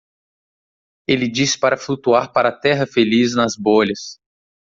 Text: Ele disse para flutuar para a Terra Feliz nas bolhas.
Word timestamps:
Ele 1.07 1.27
disse 1.29 1.59
para 1.59 1.77
flutuar 1.77 2.33
para 2.33 2.49
a 2.49 2.59
Terra 2.59 2.87
Feliz 2.87 3.35
nas 3.35 3.55
bolhas. 3.55 4.17